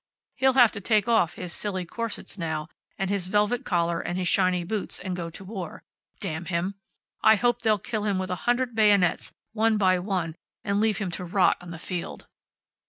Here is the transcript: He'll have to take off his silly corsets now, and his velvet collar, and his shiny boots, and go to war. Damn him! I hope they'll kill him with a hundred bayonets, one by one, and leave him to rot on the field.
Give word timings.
He'll 0.37 0.53
have 0.53 0.71
to 0.71 0.81
take 0.81 1.07
off 1.07 1.35
his 1.35 1.53
silly 1.53 1.85
corsets 1.85 2.35
now, 2.35 2.69
and 2.97 3.11
his 3.11 3.27
velvet 3.27 3.63
collar, 3.63 3.99
and 4.01 4.17
his 4.17 4.27
shiny 4.27 4.63
boots, 4.63 4.99
and 4.99 5.15
go 5.15 5.29
to 5.29 5.43
war. 5.43 5.83
Damn 6.19 6.45
him! 6.45 6.73
I 7.21 7.35
hope 7.35 7.61
they'll 7.61 7.77
kill 7.77 8.05
him 8.05 8.17
with 8.17 8.31
a 8.31 8.35
hundred 8.49 8.73
bayonets, 8.73 9.31
one 9.53 9.77
by 9.77 9.99
one, 9.99 10.33
and 10.63 10.81
leave 10.81 10.97
him 10.97 11.11
to 11.11 11.23
rot 11.23 11.57
on 11.61 11.69
the 11.69 11.77
field. 11.77 12.25